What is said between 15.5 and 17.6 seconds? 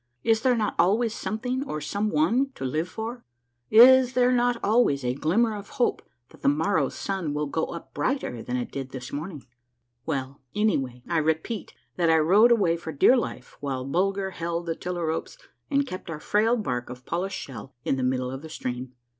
and kept our frail bark of polished